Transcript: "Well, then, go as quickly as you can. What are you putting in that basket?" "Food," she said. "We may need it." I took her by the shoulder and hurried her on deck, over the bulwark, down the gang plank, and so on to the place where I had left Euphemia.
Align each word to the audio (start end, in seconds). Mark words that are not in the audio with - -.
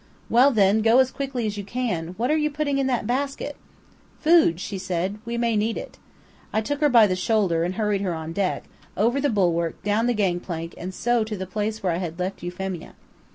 "Well, 0.31 0.49
then, 0.49 0.81
go 0.81 0.97
as 0.97 1.11
quickly 1.11 1.45
as 1.45 1.59
you 1.59 1.63
can. 1.63 2.15
What 2.17 2.31
are 2.31 2.35
you 2.35 2.49
putting 2.49 2.79
in 2.79 2.87
that 2.87 3.05
basket?" 3.05 3.55
"Food," 4.19 4.59
she 4.59 4.79
said. 4.79 5.19
"We 5.25 5.37
may 5.37 5.55
need 5.55 5.77
it." 5.77 5.99
I 6.51 6.59
took 6.59 6.81
her 6.81 6.89
by 6.89 7.05
the 7.05 7.15
shoulder 7.15 7.63
and 7.63 7.75
hurried 7.75 8.01
her 8.01 8.15
on 8.15 8.33
deck, 8.33 8.63
over 8.97 9.21
the 9.21 9.29
bulwark, 9.29 9.83
down 9.83 10.07
the 10.07 10.15
gang 10.15 10.39
plank, 10.39 10.73
and 10.75 10.91
so 10.91 11.19
on 11.19 11.25
to 11.25 11.37
the 11.37 11.45
place 11.45 11.83
where 11.83 11.91
I 11.93 11.97
had 11.97 12.17
left 12.17 12.41
Euphemia. 12.41 12.95